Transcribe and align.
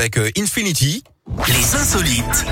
avec 0.00 0.16
euh, 0.16 0.30
Infinity. 0.38 1.04
Les 1.46 1.76
insolites 1.76 2.46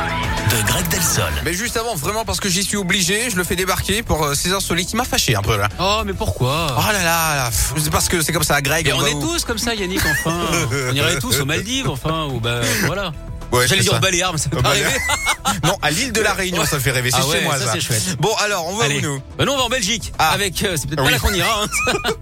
de 0.51 0.67
Greg 0.67 0.87
Delsol. 0.89 1.33
Mais 1.45 1.55
juste 1.55 1.79
avant, 1.79 1.95
vraiment 1.97 2.25
parce 2.27 2.41
que 2.41 2.49
j'y 2.49 2.63
suis 2.63 2.77
obligé, 2.77 3.31
je 3.31 3.37
le 3.37 3.43
fais 3.43 3.57
débarquer 3.57 4.03
pour 4.03 4.23
euh, 4.23 4.35
ces 4.35 4.53
insolites. 4.53 4.93
Il 4.93 4.97
m'a 4.97 5.05
fâché 5.05 5.35
un 5.35 5.41
peu 5.41 5.57
là. 5.57 5.69
Oh, 5.81 6.03
mais 6.05 6.13
pourquoi? 6.13 6.77
Oh 6.79 6.93
là 6.93 7.03
là, 7.03 7.37
là, 7.37 7.47
pff, 7.47 7.73
c'est 7.83 7.91
parce 7.91 8.09
que 8.09 8.21
c'est 8.21 8.33
comme 8.33 8.43
ça, 8.43 8.61
Greg. 8.61 8.87
Et 8.87 8.93
on 8.93 9.05
est 9.05 9.15
où 9.15 9.23
tous 9.23 9.45
comme 9.45 9.57
ça, 9.57 9.75
Yannick, 9.75 10.03
enfin. 10.05 10.47
on 10.91 10.95
irait 10.95 11.19
tous 11.19 11.41
aux 11.41 11.47
Maldives, 11.47 11.89
enfin, 11.89 12.27
ou 12.27 12.39
bah 12.39 12.61
voilà. 12.85 13.13
Ouais, 13.53 13.67
J'allais 13.67 13.83
dire 13.83 13.93
ça. 13.93 13.99
Baléares, 13.99 14.33
mais 14.33 14.39
ça 14.39 14.51
fait 14.51 14.57
Aux 14.57 14.63
pas 14.63 14.71
Baléares. 14.71 14.91
rêver. 14.93 15.03
Non, 15.65 15.77
à 15.81 15.91
l'île 15.91 16.13
de 16.13 16.21
la 16.21 16.35
Réunion, 16.35 16.65
ça 16.67 16.79
fait 16.79 16.91
rêver. 16.91 17.11
C'est 17.11 17.17
Ah 17.21 17.33
chez 17.33 17.41
moi 17.43 17.59
ça, 17.59 17.65
ça. 17.67 17.73
c'est 17.73 17.81
chouette. 17.81 18.17
Bon 18.21 18.29
alors, 18.45 18.67
on 18.69 18.77
va 18.77 18.85
Allez. 18.85 18.99
où 18.99 19.01
nous? 19.01 19.23
Bah 19.39 19.45
nous 19.47 19.53
on 19.53 19.57
va 19.57 19.63
en 19.63 19.69
Belgique 19.71 20.13
Ah. 20.19 20.33
avec 20.33 20.63
euh, 20.63 20.77
c'est 20.77 20.87
peut-être 20.89 21.01
Oui. 21.03 21.07
pas 21.07 21.11
là 21.13 21.19
qu'on 21.19 21.33
ira 21.33 21.63
hein. 21.65 21.69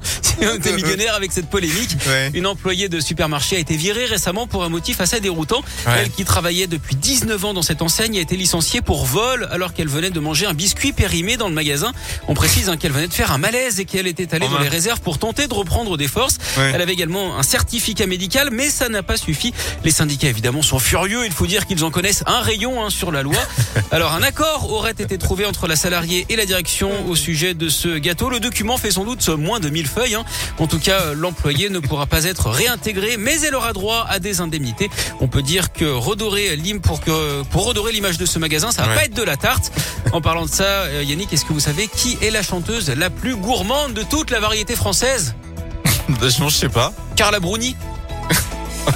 si 0.23 0.35
on 0.43 0.55
était 0.55 0.73
millionnaire 0.73 1.15
avec 1.17 1.33
cette 1.33 1.51
polémique 1.51 1.91
Ouais. 2.07 2.31
une 2.35 2.47
employée 2.47 2.89
de 2.89 3.01
supermarché 3.01 3.57
a 3.57 3.59
été 3.59 3.77
virée 3.77 4.05
récemment 4.05 4.47
pour 4.47 4.62
un 4.62 4.69
motif 4.69 5.01
assez 5.01 5.19
déroutant 5.21 5.62
Ouais. 5.87 5.93
elle 6.03 6.11
qui 6.11 6.25
travaillait 6.25 6.69
depuis 6.69 6.95
19 6.95 7.45
ans 7.47 7.53
dans 7.55 7.62
cette 7.62 7.83
enseigne 7.83 8.17
a 8.19 8.20
été 8.20 8.37
licenciée 8.37 8.81
pour 8.81 9.05
vol 9.06 9.48
alors 9.51 9.75
qu'elle 9.75 9.89
venait 9.89 10.11
de 10.11 10.20
manger 10.20 10.47
un 10.47 10.55
biscuit 10.55 10.93
périmé 10.93 11.37
dans 11.37 11.48
le 11.48 11.55
magasin 11.55 11.93
on 12.29 12.34
précise 12.34 12.69
hein, 12.69 12.77
qu'elle 12.77 12.93
venait 12.93 13.09
de 13.09 13.15
faire 13.15 13.33
un 13.33 13.39
malaise 13.39 13.81
et 13.81 13.84
qu'elle 13.87 14.06
était 14.06 14.33
allée 14.34 14.47
Oh 14.48 14.55
dans 14.55 14.61
les 14.61 14.69
réserves 14.69 15.01
pour 15.01 15.19
tenter 15.19 15.48
de 15.48 15.55
reprendre 15.55 15.97
des 15.97 16.09
forces 16.09 16.39
Ouais. 16.59 16.70
elle 16.75 16.81
avait 16.81 16.93
également 16.93 17.37
un 17.39 17.43
certificat 17.43 18.06
médical 18.06 18.51
mais 18.53 18.70
ça 18.70 18.89
n'a 18.89 19.03
pas 19.03 19.17
suffi 19.17 19.53
les 19.84 19.91
syndicats 19.91 20.29
évidemment 20.29 20.62
sont 20.62 20.79
furieux 20.79 21.16
il 21.25 21.33
faut 21.33 21.47
dire 21.47 21.66
qu'ils 21.66 21.84
en 21.84 21.91
connaissent 21.91 22.23
un 22.27 22.41
rayon 22.41 22.84
hein, 22.84 22.91
sur 22.91 23.11
la 23.12 23.23
loi 23.23 23.37
alors 23.91 24.12
un 24.15 24.23
accord 24.23 24.70
aurait 24.73 24.91
été 24.93 25.19
trouvé 25.19 25.47
entre 25.47 25.66
la 25.66 25.77
salariée 25.77 26.27
et 26.29 26.37
la 26.37 26.45
direction 26.47 26.91
au 27.09 27.15
sujet 27.16 27.55
de 27.55 27.69
ce 27.69 27.98
gâteau. 27.98 28.29
Le 28.30 28.41
document 28.41 28.77
fait 28.77 28.91
sans 28.91 29.05
doute 29.05 29.29
moins 29.29 29.61
de 29.61 29.69
1000 29.69 29.87
feuilles. 29.87 30.15
hein. 30.15 30.25
En 30.59 30.66
tout 30.66 30.79
cas, 30.79 31.12
l'employé 31.15 31.69
ne 31.69 31.79
pourra 31.79 32.06
pas 32.06 32.25
être 32.25 32.51
réintégré, 32.51 33.16
mais 33.19 33.41
elle 33.42 33.55
aura 33.55 33.73
droit 33.73 34.06
à 34.09 34.19
des 34.19 34.41
indemnités. 34.41 34.91
On 35.20 35.29
peut 35.29 35.42
dire 35.42 35.73
que 35.73 35.84
redorer 35.84 36.56
l'im 36.56 36.79
pour 36.79 37.01
que 37.01 37.42
pour 37.45 37.67
redorer 37.67 37.92
l'image 37.92 38.19
de 38.19 38.27
ce 38.27 38.39
magasin, 38.39 38.70
ça 38.73 38.83
va 38.83 38.89
Ouais. 38.89 38.95
pas 38.95 39.05
être 39.05 39.14
de 39.14 39.22
la 39.22 39.37
tarte. 39.37 39.72
En 40.12 40.20
parlant 40.20 40.44
de 40.47 40.50
ça, 40.50 40.64
euh, 40.64 41.03
Yannick, 41.03 41.33
est-ce 41.33 41.44
que 41.44 41.53
vous 41.53 41.61
savez 41.61 41.89
qui 41.89 42.17
est 42.22 42.31
la 42.31 42.42
chanteuse 42.42 42.91
la 42.91 43.11
plus 43.11 43.37
gourmande 43.37 43.92
de 43.94 44.03
toute 44.03 44.31
la 44.31 44.41
variété 44.41 44.77
française? 44.77 45.34
Je 46.22 46.48
sais 46.48 46.69
pas. 46.69 46.92
Carla 47.17 47.41
Bruni. 47.41 47.77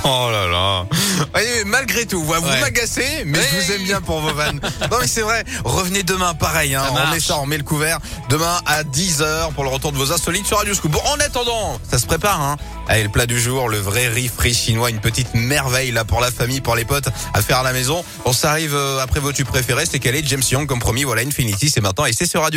Oh 0.04 0.28
là 0.30 0.46
là. 0.46 0.86
Voyez, 1.32 1.64
malgré 1.64 2.06
tout, 2.06 2.22
vous, 2.22 2.32
vous 2.34 2.48
Ouais. 2.48 2.60
m'agacez, 2.60 3.24
mais 3.26 3.38
je 3.40 3.60
vous 3.60 3.72
aime 3.72 3.82
bien 3.84 4.00
pour 4.00 4.20
vos 4.20 4.32
vannes. 4.34 4.60
Non 4.90 4.98
mais 5.00 5.06
c'est 5.06 5.20
vrai, 5.22 5.44
revenez 5.64 6.02
demain 6.02 6.34
pareil, 6.34 6.74
hein. 6.74 6.82
On 6.90 7.10
met 7.12 7.20
ça, 7.20 7.38
on 7.38 7.46
met 7.46 7.58
le 7.58 7.62
couvert. 7.64 7.98
Demain 8.28 8.60
à 8.66 8.82
10h 8.82 9.52
pour 9.54 9.64
le 9.64 9.70
retour 9.70 9.92
de 9.92 9.96
vos 9.98 10.12
insolites 10.12 10.46
sur 10.46 10.58
Radio 10.58 10.74
Scoop. 10.74 10.90
Bon, 10.92 11.00
en 11.06 11.20
attendant, 11.20 11.78
ça 11.90 11.98
se 11.98 12.06
prépare, 12.06 12.40
hein. 12.40 12.56
Allez, 12.88 13.04
le 13.04 13.08
plat 13.08 13.26
du 13.26 13.40
jour, 13.40 13.68
le 13.68 13.78
vrai 13.78 14.08
riz 14.08 14.28
frit 14.28 14.52
chinois, 14.54 14.90
une 14.90 14.98
petite 14.98 15.32
merveille 15.34 15.92
là 15.92 16.04
pour 16.04 16.20
la 16.20 16.30
famille, 16.32 16.60
pour 16.60 16.74
les 16.74 16.84
potes 16.84 17.08
à 17.34 17.40
faire 17.42 17.58
à 17.58 17.62
la 17.62 17.72
maison. 17.72 18.04
On 18.24 18.32
s'arrive 18.32 18.74
euh, 18.74 18.98
après 18.98 19.20
vos 19.20 19.32
tubes 19.32 19.46
préférés, 19.46 19.84
c'est 19.88 20.00
qu'elle 20.00 20.16
est 20.16 20.26
James 20.26 20.42
Young 20.50 20.66
comme 20.66 20.80
promis. 20.80 21.04
Voilà, 21.04 21.22
Infinity, 21.22 21.70
c'est 21.70 21.80
maintenant 21.80 22.06
et 22.06 22.12
c'est 22.12 22.26
sur 22.26 22.40
Radio 22.42 22.48